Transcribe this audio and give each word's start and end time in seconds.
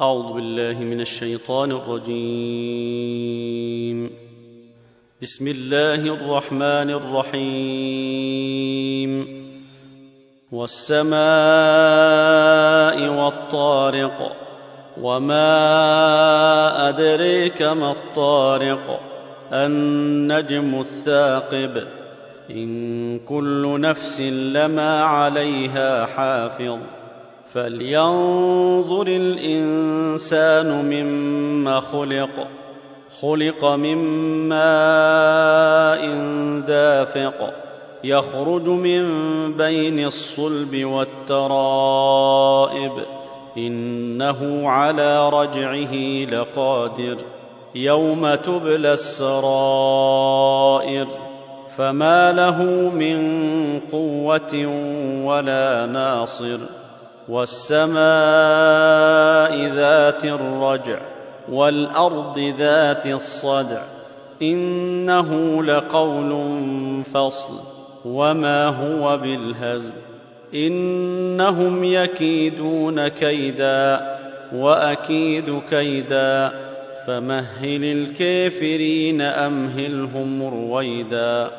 أعوذ 0.00 0.32
بالله 0.32 0.84
من 0.84 1.00
الشيطان 1.00 1.70
الرجيم. 1.72 2.10
بسم 5.22 5.48
الله 5.48 5.94
الرحمن 5.94 6.90
الرحيم. 6.90 7.52
والسماء 10.52 11.16
والطارق. 13.08 14.36
وما 15.00 15.48
أدريك 16.88 17.62
ما 17.62 17.90
الطارق. 17.90 19.00
النجم 19.52 20.80
الثاقب. 20.80 21.88
إن 22.50 23.18
كل 23.18 23.80
نفس 23.80 24.20
لما 24.20 25.00
عليها 25.00 26.06
حافظ. 26.06 26.78
فلينظر 27.52 29.06
الانسان 29.06 30.84
مما 30.84 31.80
خلق 31.80 32.48
خلق 33.20 33.64
من 33.64 33.98
ماء 34.48 36.06
دافق 36.66 37.52
يخرج 38.04 38.68
من 38.68 39.02
بين 39.52 40.06
الصلب 40.06 40.84
والترائب 40.84 42.92
انه 43.56 44.68
على 44.68 45.28
رجعه 45.28 45.94
لقادر. 46.24 47.16
يوم 47.74 48.34
تبلى 48.34 48.92
السرائر 48.92 50.26
فما 51.76 52.32
له 52.32 52.62
من 52.94 53.80
قوه 53.92 54.66
ولا 55.24 55.86
ناصر. 55.86 56.58
والسماء 57.28 57.96
ذات 59.74 60.24
الرجع 60.24 60.98
والأرض 61.48 62.38
ذات 62.58 63.06
الصدع 63.06 63.82
إنه 64.42 65.62
لقول 65.64 66.32
فصل 67.04 67.60
وما 68.04 68.66
هو 68.66 69.18
بالهزل 69.18 69.94
إنهم 70.54 71.84
يكيدون 71.84 73.08
كيدا 73.08 74.16
وأكيد 74.52 75.60
كيدا 75.70 76.52
فمهل 77.06 77.84
الكافرين 77.84 79.20
أمهلهم 79.20 80.42
رويدا 80.42 81.50